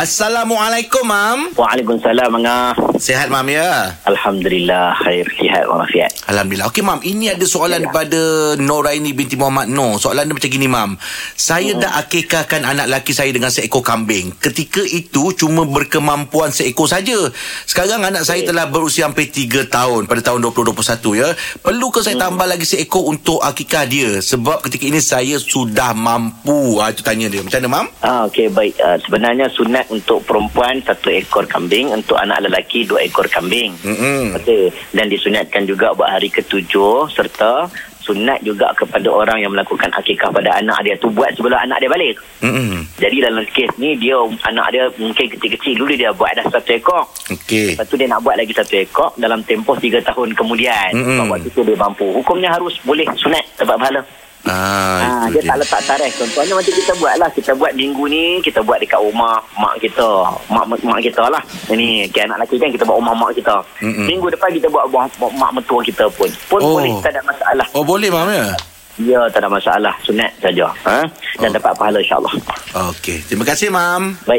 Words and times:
Assalamualaikum, 0.00 1.04
Mam. 1.04 1.52
Waalaikumsalam, 1.60 2.32
Angah. 2.40 2.72
Sehat, 2.96 3.28
Mam, 3.28 3.44
ya? 3.52 4.00
Alhamdulillah, 4.08 4.96
khair, 4.96 5.28
sihat 5.36 5.68
walafiat. 5.68 6.08
Alhamdulillah. 6.24 6.72
Okey, 6.72 6.80
Mam. 6.80 7.04
Ini 7.04 7.36
ada 7.36 7.44
soalan 7.44 7.84
Ya. 7.84 7.92
daripada 7.92 8.20
Noraini 8.56 9.12
binti 9.12 9.36
Muhammad 9.36 9.68
Noh. 9.68 10.00
Soalan 10.00 10.24
dia 10.24 10.32
macam 10.40 10.48
gini, 10.48 10.72
Mam. 10.72 10.96
Saya 11.36 11.76
Hmm. 11.76 11.84
dah 11.84 12.00
akikahkan 12.00 12.64
anak 12.64 12.88
laki 12.88 13.12
saya 13.12 13.28
dengan 13.28 13.52
seekor 13.52 13.84
kambing. 13.84 14.40
Ketika 14.40 14.80
itu, 14.80 15.36
cuma 15.36 15.68
berkemampuan 15.68 16.48
seekor 16.48 16.88
saja. 16.88 17.20
Sekarang 17.68 18.00
anak 18.00 18.24
saya 18.24 18.40
Okey. 18.40 18.56
telah 18.56 18.72
berusia 18.72 19.04
hampir 19.04 19.28
3 19.28 19.68
tahun 19.68 20.08
pada 20.08 20.24
tahun 20.24 20.40
2021, 20.40 21.12
ya. 21.12 21.28
Perlu 21.60 21.92
ke 21.92 22.00
saya 22.00 22.16
Hmm. 22.16 22.24
tambah 22.40 22.48
lagi 22.48 22.64
seekor 22.64 23.04
untuk 23.04 23.44
akikah 23.44 23.84
dia? 23.84 24.16
Sebab 24.24 24.64
ketika 24.64 24.88
ini 24.88 25.04
saya 25.04 25.36
sudah 25.36 25.92
mampu. 25.92 26.80
Ha, 26.80 26.88
itu 26.88 27.04
tanya 27.04 27.28
dia. 27.28 27.44
Macam 27.44 27.60
mana, 27.60 27.68
Mam? 27.68 27.86
Ah, 28.00 28.24
Okey, 28.24 28.48
baik. 28.48 28.80
Uh, 28.80 28.96
sebenarnya 29.04 29.52
sunat 29.52 29.89
untuk 29.90 30.22
perempuan 30.22 30.78
satu 30.80 31.10
ekor 31.10 31.44
kambing, 31.50 31.90
untuk 31.90 32.16
anak 32.16 32.46
lelaki 32.46 32.86
dua 32.86 33.02
ekor 33.02 33.26
kambing. 33.26 33.74
Mm-mm. 33.82 34.38
Okey. 34.38 34.70
Dan 34.94 35.10
disunatkan 35.10 35.66
juga 35.66 35.92
buat 35.92 36.08
hari 36.08 36.30
ketujuh 36.30 37.10
serta 37.10 37.66
sunat 38.00 38.40
juga 38.42 38.72
kepada 38.74 39.06
orang 39.12 39.44
yang 39.44 39.52
melakukan 39.52 39.92
akikah 39.92 40.32
pada 40.32 40.56
anak 40.56 40.82
dia 40.82 40.96
tu 40.96 41.12
buat 41.12 41.30
sebelum 41.36 41.54
anak 41.54 41.84
dia 41.84 41.90
balik. 41.92 42.16
Mm-mm. 42.40 42.88
Jadi 42.96 43.16
dalam 43.22 43.44
kes 43.44 43.70
ni 43.76 43.94
dia 44.00 44.16
anak 44.48 44.66
dia 44.72 44.84
mungkin 44.96 45.26
kecil-kecil 45.36 45.74
dulu 45.76 45.92
dia 45.94 46.10
buat 46.16 46.32
dah 46.32 46.46
satu 46.48 46.70
ekor. 46.74 47.04
Okey. 47.28 47.76
Lepas 47.76 47.86
tu 47.86 48.00
dia 48.00 48.08
nak 48.08 48.24
buat 48.24 48.40
lagi 48.40 48.50
satu 48.56 48.74
ekor 48.80 49.10
dalam 49.20 49.44
tempoh 49.44 49.76
tiga 49.76 50.00
tahun 50.00 50.32
kemudian. 50.32 50.90
Sebab 50.96 51.26
waktu 51.28 51.48
tu 51.52 51.60
dia 51.60 51.76
mampu. 51.76 52.08
Hukumnya 52.10 52.50
harus 52.50 52.78
boleh 52.82 53.04
sunat 53.20 53.44
dapat 53.60 53.76
pahala. 53.76 54.00
Ah, 54.48 55.00
Ha, 55.00 55.28
itu 55.28 55.36
dia 55.36 55.52
tak 55.52 55.56
letak 55.60 55.80
tarikh. 55.84 56.12
Contohnya 56.16 56.54
macam 56.56 56.72
kita 56.72 56.92
buat 56.96 57.14
lah. 57.20 57.28
Kita 57.28 57.52
buat 57.52 57.72
minggu 57.76 58.04
ni, 58.08 58.24
kita 58.40 58.64
buat 58.64 58.80
dekat 58.80 58.96
rumah 58.96 59.36
mak 59.54 59.76
kita. 59.80 60.08
Mak 60.48 60.64
mak 60.80 61.00
kita 61.00 61.28
lah. 61.28 61.42
Ini, 61.68 62.08
okay, 62.08 62.24
anak 62.24 62.40
lelaki 62.40 62.56
kan 62.56 62.70
kita 62.70 62.84
buat 62.84 62.96
rumah 62.96 63.14
mak 63.14 63.36
kita. 63.36 63.56
Mm-mm. 63.84 64.06
Minggu 64.08 64.26
depan 64.30 64.48
kita 64.48 64.68
buat 64.68 64.88
rumah 64.88 65.04
mak, 65.10 65.32
mak 65.36 65.50
mentua 65.52 65.80
kita 65.82 66.08
pun. 66.10 66.30
Pun 66.48 66.60
Oh. 66.62 66.78
boleh, 66.78 66.92
tak 67.02 67.12
ada 67.12 67.20
masalah. 67.22 67.66
Oh, 67.76 67.84
boleh, 67.84 68.08
Mam, 68.08 68.30
ya? 68.30 68.48
Ya, 69.00 69.20
tak 69.32 69.40
ada 69.40 69.48
masalah. 69.48 69.94
Sunat 70.04 70.28
saja. 70.38 70.68
Ha? 70.84 71.00
Dan 71.40 71.48
Oh. 71.50 71.54
dapat 71.56 71.72
pahala 71.72 71.98
insyaAllah. 71.98 72.34
Okey. 72.92 73.24
Terima 73.24 73.44
kasih, 73.44 73.72
Mam. 73.72 74.16
Baik. 74.24 74.38